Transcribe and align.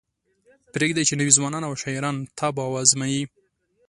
پریږدئ 0.73 1.03
چې 1.09 1.13
نوي 1.19 1.31
ځوانان 1.37 1.63
او 1.69 1.73
شاعران 1.81 2.17
طبع 2.39 2.65
وازمایي. 2.69 3.23